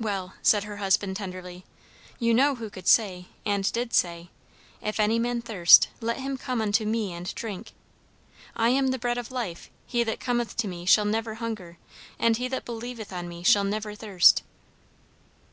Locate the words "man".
5.20-5.42